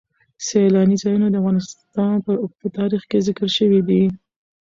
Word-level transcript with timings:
سیلانی 0.47 0.95
ځایونه 1.03 1.27
د 1.29 1.35
افغانستان 1.41 2.15
په 2.25 2.31
اوږده 2.41 2.67
تاریخ 2.77 3.01
کې 3.09 3.25
ذکر 3.27 3.47
شوی 3.57 3.81
دی. 3.87 4.03